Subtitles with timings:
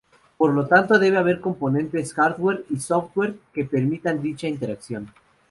[0.35, 5.13] Por lo tanto, debe haber componentes hardware y software que permitan dicha interacción.